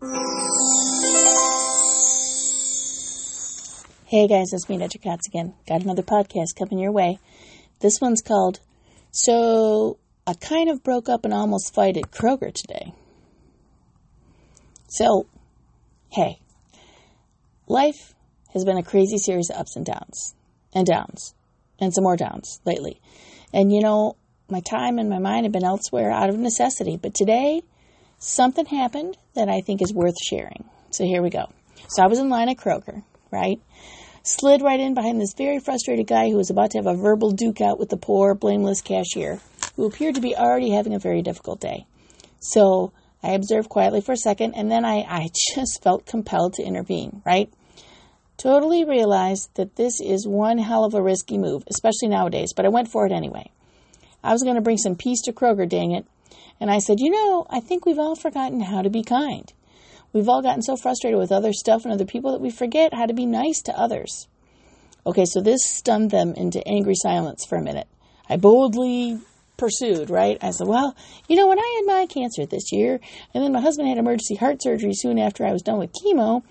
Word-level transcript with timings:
Hey 0.00 0.06
guys, 4.28 4.52
it's 4.52 4.68
me, 4.68 4.78
Dr. 4.78 4.98
Katz 4.98 5.26
again. 5.26 5.54
Got 5.66 5.82
another 5.82 6.04
podcast 6.04 6.54
coming 6.56 6.78
your 6.78 6.92
way. 6.92 7.18
This 7.80 8.00
one's 8.00 8.22
called 8.22 8.60
So 9.10 9.98
I 10.24 10.34
Kind 10.34 10.70
of 10.70 10.84
Broke 10.84 11.08
Up 11.08 11.24
and 11.24 11.34
Almost 11.34 11.74
Fight 11.74 11.96
at 11.96 12.12
Kroger 12.12 12.54
Today. 12.54 12.94
So, 14.86 15.26
hey, 16.10 16.38
life 17.66 18.14
has 18.52 18.64
been 18.64 18.78
a 18.78 18.84
crazy 18.84 19.18
series 19.18 19.50
of 19.50 19.56
ups 19.56 19.74
and 19.74 19.84
downs, 19.84 20.36
and 20.72 20.86
downs, 20.86 21.34
and 21.80 21.92
some 21.92 22.04
more 22.04 22.16
downs 22.16 22.60
lately. 22.64 23.00
And 23.52 23.72
you 23.72 23.80
know, 23.80 24.14
my 24.48 24.60
time 24.60 25.00
and 25.00 25.10
my 25.10 25.18
mind 25.18 25.44
have 25.44 25.52
been 25.52 25.64
elsewhere 25.64 26.12
out 26.12 26.30
of 26.30 26.38
necessity, 26.38 26.96
but 26.96 27.14
today 27.14 27.62
something 28.18 28.66
happened 28.66 29.16
that 29.34 29.48
I 29.48 29.60
think 29.60 29.82
is 29.82 29.92
worth 29.92 30.16
sharing. 30.22 30.64
So 30.90 31.04
here 31.04 31.22
we 31.22 31.30
go. 31.30 31.46
So 31.88 32.02
I 32.02 32.06
was 32.06 32.18
in 32.18 32.28
line 32.28 32.48
at 32.48 32.56
Kroger, 32.56 33.02
right? 33.30 33.60
slid 34.28 34.62
right 34.62 34.80
in 34.80 34.94
behind 34.94 35.20
this 35.20 35.34
very 35.36 35.58
frustrated 35.58 36.06
guy 36.06 36.28
who 36.28 36.36
was 36.36 36.50
about 36.50 36.70
to 36.72 36.78
have 36.78 36.86
a 36.86 36.94
verbal 36.94 37.30
duke 37.30 37.60
out 37.60 37.78
with 37.78 37.88
the 37.88 37.96
poor, 37.96 38.34
blameless 38.34 38.82
cashier, 38.82 39.40
who 39.76 39.86
appeared 39.86 40.14
to 40.14 40.20
be 40.20 40.36
already 40.36 40.70
having 40.70 40.94
a 40.94 40.98
very 40.98 41.22
difficult 41.22 41.60
day. 41.60 41.86
So 42.40 42.92
I 43.22 43.30
observed 43.30 43.68
quietly 43.68 44.00
for 44.00 44.12
a 44.12 44.16
second, 44.16 44.54
and 44.54 44.70
then 44.70 44.84
I, 44.84 44.98
I 45.08 45.30
just 45.54 45.82
felt 45.82 46.06
compelled 46.06 46.54
to 46.54 46.62
intervene, 46.62 47.22
right? 47.24 47.52
Totally 48.36 48.84
realized 48.84 49.50
that 49.54 49.76
this 49.76 50.00
is 50.00 50.28
one 50.28 50.58
hell 50.58 50.84
of 50.84 50.94
a 50.94 51.02
risky 51.02 51.38
move, 51.38 51.64
especially 51.68 52.08
nowadays, 52.08 52.52
but 52.54 52.64
I 52.64 52.68
went 52.68 52.88
for 52.88 53.06
it 53.06 53.12
anyway. 53.12 53.50
I 54.22 54.32
was 54.32 54.42
going 54.42 54.56
to 54.56 54.60
bring 54.60 54.78
some 54.78 54.94
peace 54.94 55.22
to 55.22 55.32
Kroger, 55.32 55.68
dang 55.68 55.92
it. 55.92 56.06
And 56.60 56.70
I 56.70 56.78
said, 56.78 57.00
You 57.00 57.10
know, 57.10 57.46
I 57.50 57.60
think 57.60 57.84
we've 57.84 57.98
all 57.98 58.16
forgotten 58.16 58.60
how 58.60 58.82
to 58.82 58.90
be 58.90 59.02
kind. 59.02 59.52
We've 60.12 60.28
all 60.28 60.42
gotten 60.42 60.62
so 60.62 60.76
frustrated 60.76 61.18
with 61.18 61.32
other 61.32 61.52
stuff 61.52 61.84
and 61.84 61.92
other 61.92 62.06
people 62.06 62.32
that 62.32 62.40
we 62.40 62.50
forget 62.50 62.94
how 62.94 63.06
to 63.06 63.14
be 63.14 63.26
nice 63.26 63.60
to 63.62 63.78
others. 63.78 64.26
Okay, 65.06 65.24
so 65.24 65.40
this 65.40 65.64
stunned 65.64 66.10
them 66.10 66.34
into 66.34 66.66
angry 66.66 66.94
silence 66.94 67.44
for 67.46 67.56
a 67.56 67.62
minute. 67.62 67.88
I 68.28 68.36
boldly 68.36 69.18
pursued, 69.56 70.08
right? 70.08 70.38
I 70.40 70.50
said, 70.50 70.66
Well, 70.66 70.96
you 71.28 71.36
know, 71.36 71.46
when 71.46 71.58
I 71.58 71.74
had 71.76 71.94
my 71.94 72.06
cancer 72.06 72.46
this 72.46 72.72
year, 72.72 73.00
and 73.34 73.44
then 73.44 73.52
my 73.52 73.60
husband 73.60 73.88
had 73.88 73.98
emergency 73.98 74.36
heart 74.36 74.62
surgery 74.62 74.92
soon 74.94 75.18
after 75.18 75.44
I 75.44 75.52
was 75.52 75.62
done 75.62 75.78
with 75.78 75.92
chemo, 75.92 76.42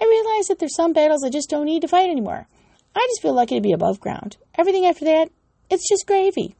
I 0.00 0.04
realized 0.04 0.48
that 0.48 0.58
there's 0.60 0.76
some 0.76 0.92
battles 0.92 1.24
I 1.24 1.30
just 1.30 1.50
don't 1.50 1.64
need 1.66 1.82
to 1.82 1.88
fight 1.88 2.10
anymore. 2.10 2.46
I 2.94 3.06
just 3.10 3.22
feel 3.22 3.34
lucky 3.34 3.56
to 3.56 3.60
be 3.60 3.72
above 3.72 4.00
ground. 4.00 4.36
Everything 4.56 4.86
after 4.86 5.04
that, 5.06 5.30
it's 5.70 5.88
just 5.88 6.06
gravy. 6.06 6.54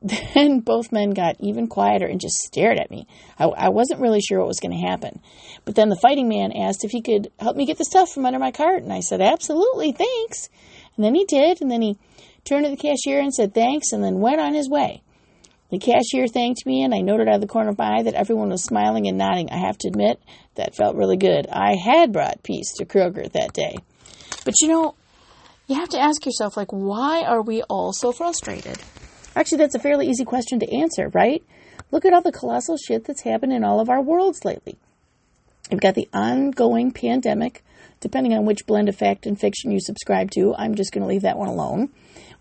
Then 0.00 0.60
both 0.60 0.92
men 0.92 1.10
got 1.10 1.36
even 1.40 1.66
quieter 1.66 2.06
and 2.06 2.20
just 2.20 2.36
stared 2.36 2.78
at 2.78 2.90
me. 2.90 3.06
I, 3.38 3.46
I 3.46 3.68
wasn't 3.70 4.00
really 4.00 4.20
sure 4.20 4.38
what 4.38 4.46
was 4.46 4.60
going 4.60 4.72
to 4.72 4.86
happen. 4.86 5.20
But 5.64 5.74
then 5.74 5.88
the 5.88 5.98
fighting 6.00 6.28
man 6.28 6.52
asked 6.52 6.84
if 6.84 6.92
he 6.92 7.02
could 7.02 7.32
help 7.40 7.56
me 7.56 7.66
get 7.66 7.78
the 7.78 7.84
stuff 7.84 8.10
from 8.12 8.24
under 8.24 8.38
my 8.38 8.52
cart, 8.52 8.82
and 8.82 8.92
I 8.92 9.00
said, 9.00 9.20
Absolutely, 9.20 9.92
thanks. 9.92 10.48
And 10.96 11.04
then 11.04 11.14
he 11.14 11.24
did, 11.24 11.60
and 11.60 11.70
then 11.70 11.82
he 11.82 11.98
turned 12.44 12.64
to 12.64 12.70
the 12.70 12.76
cashier 12.76 13.20
and 13.20 13.34
said 13.34 13.54
thanks, 13.54 13.92
and 13.92 14.02
then 14.02 14.20
went 14.20 14.40
on 14.40 14.54
his 14.54 14.68
way. 14.68 15.02
The 15.70 15.78
cashier 15.78 16.26
thanked 16.26 16.64
me, 16.64 16.82
and 16.82 16.94
I 16.94 17.00
noted 17.00 17.28
out 17.28 17.36
of 17.36 17.40
the 17.40 17.46
corner 17.46 17.70
of 17.70 17.78
my 17.78 17.98
eye 17.98 18.02
that 18.04 18.14
everyone 18.14 18.48
was 18.48 18.64
smiling 18.64 19.06
and 19.06 19.18
nodding. 19.18 19.50
I 19.50 19.58
have 19.58 19.76
to 19.78 19.88
admit, 19.88 20.20
that 20.54 20.74
felt 20.74 20.96
really 20.96 21.16
good. 21.16 21.46
I 21.52 21.74
had 21.74 22.12
brought 22.12 22.42
peace 22.42 22.72
to 22.74 22.86
Kroger 22.86 23.30
that 23.32 23.52
day. 23.52 23.76
But 24.44 24.54
you 24.60 24.68
know, 24.68 24.94
you 25.66 25.74
have 25.74 25.90
to 25.90 26.00
ask 26.00 26.24
yourself, 26.24 26.56
like, 26.56 26.72
why 26.72 27.22
are 27.22 27.42
we 27.42 27.62
all 27.64 27.92
so 27.92 28.12
frustrated? 28.12 28.78
Actually, 29.38 29.58
that's 29.58 29.76
a 29.76 29.78
fairly 29.78 30.08
easy 30.08 30.24
question 30.24 30.58
to 30.58 30.74
answer, 30.74 31.10
right? 31.10 31.44
Look 31.92 32.04
at 32.04 32.12
all 32.12 32.22
the 32.22 32.32
colossal 32.32 32.76
shit 32.76 33.04
that's 33.04 33.20
happened 33.20 33.52
in 33.52 33.62
all 33.62 33.78
of 33.78 33.88
our 33.88 34.02
worlds 34.02 34.44
lately. 34.44 34.76
We've 35.70 35.80
got 35.80 35.94
the 35.94 36.08
ongoing 36.12 36.90
pandemic, 36.90 37.62
depending 38.00 38.34
on 38.34 38.46
which 38.46 38.66
blend 38.66 38.88
of 38.88 38.96
fact 38.96 39.26
and 39.26 39.38
fiction 39.38 39.70
you 39.70 39.78
subscribe 39.80 40.32
to. 40.32 40.56
I'm 40.58 40.74
just 40.74 40.92
going 40.92 41.02
to 41.02 41.08
leave 41.08 41.22
that 41.22 41.38
one 41.38 41.46
alone. 41.46 41.90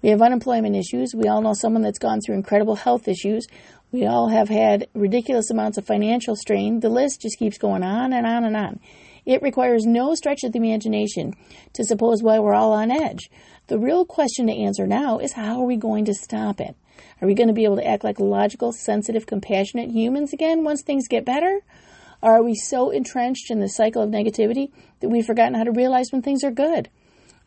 We 0.02 0.10
have 0.10 0.24
unemployment 0.24 0.76
issues. 0.76 1.14
We 1.14 1.28
all 1.28 1.44
know 1.44 1.54
someone 1.54 1.84
that's 1.84 2.00
gone 2.00 2.20
through 2.20 2.34
incredible 2.34 2.78
health 2.78 3.08
issues. 3.08 3.46
We 3.92 4.08
all 4.08 4.30
have 4.30 4.50
had 4.50 4.88
ridiculous 4.96 5.52
amounts 5.52 5.78
of 5.78 5.86
financial 5.86 6.36
strain. 6.36 6.80
The 6.80 6.90
list 6.90 7.22
just 7.22 7.38
keeps 7.38 7.60
going 7.60 7.84
on 7.84 8.12
and 8.12 8.26
on 8.26 8.44
and 8.44 8.58
on. 8.58 8.80
It 9.28 9.42
requires 9.42 9.86
no 9.86 10.16
stretch 10.16 10.46
of 10.46 10.54
the 10.54 10.60
imagination 10.60 11.34
to 11.74 11.84
suppose 11.84 12.24
why 12.24 12.40
we're 12.40 12.54
all 12.54 12.72
on 12.72 12.90
edge. 12.90 13.30
The 13.68 13.78
real 13.78 14.06
question 14.06 14.48
to 14.48 14.54
answer 14.54 14.88
now 14.88 15.20
is 15.20 15.34
how 15.34 15.60
are 15.60 15.66
we 15.66 15.76
going 15.76 16.06
to 16.06 16.14
stop 16.14 16.62
it? 16.62 16.78
Are 17.22 17.28
we 17.28 17.34
going 17.34 17.50
to 17.50 17.54
be 17.54 17.66
able 17.66 17.76
to 17.76 17.86
act 17.86 18.06
like 18.06 18.22
logical, 18.22 18.72
sensitive, 18.72 19.26
compassionate 19.26 19.92
humans 19.92 20.32
again 20.32 20.64
once 20.64 20.82
things 20.82 21.10
get 21.10 21.26
better? 21.26 21.60
Or 22.22 22.38
are 22.38 22.42
we 22.44 22.56
so 22.56 22.90
entrenched 22.90 23.52
in 23.52 23.60
the 23.60 23.68
cycle 23.68 24.02
of 24.02 24.10
negativity 24.10 24.72
that 25.02 25.10
we've 25.10 25.26
forgotten 25.26 25.56
how 25.56 25.66
to 25.66 25.72
realize 25.74 26.08
when 26.10 26.22
things 26.22 26.46
are 26.46 26.52
good? 26.52 26.90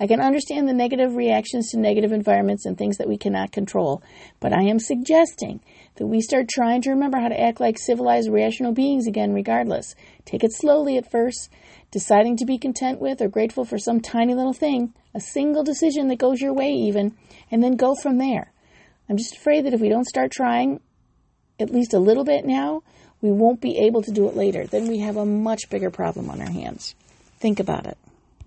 I 0.03 0.07
can 0.07 0.21
understand 0.21 0.67
the 0.67 0.73
negative 0.73 1.15
reactions 1.15 1.71
to 1.71 1.79
negative 1.79 2.11
environments 2.11 2.65
and 2.65 2.77
things 2.77 2.97
that 2.97 3.09
we 3.09 3.19
cannot 3.19 3.53
control, 3.53 4.03
but 4.41 4.55
I 4.55 4.63
am 4.63 4.79
suggesting 4.79 5.61
that 5.97 6.07
we 6.07 6.23
start 6.23 6.49
trying 6.49 6.81
to 6.83 6.91
remember 6.91 7.19
how 7.19 7.29
to 7.29 7.39
act 7.39 7.61
like 7.61 7.79
civilized, 7.79 8.31
rational 8.31 8.73
beings 8.73 9.07
again, 9.07 9.35
regardless. 9.35 9.95
Take 10.25 10.43
it 10.43 10.55
slowly 10.55 10.97
at 10.97 11.11
first, 11.11 11.51
deciding 11.91 12.39
to 12.39 12.47
be 12.47 12.57
content 12.57 12.99
with 12.99 13.21
or 13.21 13.29
grateful 13.29 13.67
for 13.67 13.77
some 13.77 14.01
tiny 14.01 14.35
little 14.35 14.55
thing, 14.55 14.95
a 15.15 15.21
single 15.21 15.63
decision 15.63 16.09
that 16.09 16.17
goes 16.17 16.41
your 16.41 16.55
way, 16.55 16.73
even, 16.73 17.15
and 17.51 17.63
then 17.63 17.77
go 17.77 17.95
from 17.95 18.17
there. 18.17 18.53
I'm 19.11 19.19
just 19.19 19.37
afraid 19.37 19.67
that 19.67 19.75
if 19.75 19.83
we 19.83 19.91
don't 19.91 20.09
start 20.09 20.33
trying 20.33 20.81
at 21.59 21.75
least 21.75 21.93
a 21.93 21.99
little 21.99 22.25
bit 22.25 22.47
now, 22.47 22.83
we 23.21 23.31
won't 23.31 23.61
be 23.61 23.77
able 23.77 24.01
to 24.01 24.13
do 24.13 24.29
it 24.29 24.35
later. 24.35 24.67
Then 24.67 24.89
we 24.89 25.01
have 25.01 25.19
a 25.19 25.27
much 25.27 25.69
bigger 25.69 25.91
problem 25.91 26.31
on 26.31 26.41
our 26.41 26.51
hands. 26.51 26.95
Think 27.39 27.61
about 27.61 27.85
it. 27.85 27.99